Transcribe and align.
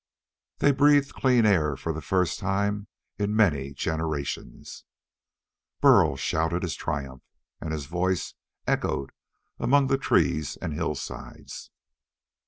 They 0.57 0.71
breathed 0.71 1.13
clean 1.13 1.45
air 1.45 1.77
for 1.77 1.93
the 1.93 2.01
first 2.01 2.39
time 2.39 2.87
in 3.19 3.35
many 3.35 3.71
generations. 3.71 4.83
Burl 5.79 6.15
shouted 6.17 6.55
in 6.55 6.61
his 6.63 6.73
triumph, 6.73 7.21
and 7.59 7.71
his 7.71 7.85
voice 7.85 8.33
echoed 8.65 9.11
among 9.59 9.89
trees 9.99 10.57
and 10.57 10.73
hillsides. 10.73 11.69